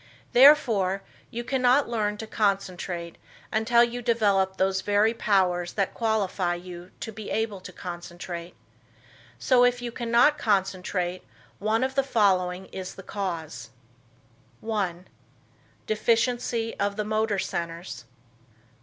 Therefore 0.33 1.03
you 1.29 1.43
cannot 1.43 1.87
learn 1.87 2.17
to 2.17 2.25
concentrate 2.25 3.19
until 3.51 3.83
you 3.83 4.01
develop 4.01 4.57
those 4.57 4.81
very 4.81 5.13
powers 5.13 5.73
that 5.73 5.93
qualify 5.93 6.55
you 6.55 6.89
to 7.01 7.11
be 7.11 7.29
able 7.29 7.59
to 7.61 7.71
concentrate. 7.71 8.55
So 9.37 9.63
if 9.63 9.79
you 9.79 9.91
cannot 9.91 10.39
concentrate 10.39 11.23
one 11.59 11.83
of 11.83 11.93
the 11.93 12.01
following 12.01 12.65
is 12.71 12.95
the 12.95 13.03
cause: 13.03 13.69
1. 14.61 15.07
"Deficiency 15.85 16.75
of 16.79 16.95
the 16.95 17.05
motor 17.05 17.37
centers." 17.37 18.05